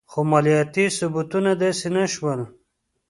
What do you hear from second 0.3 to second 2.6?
مالیاتي ثبتونه داسې نه شول.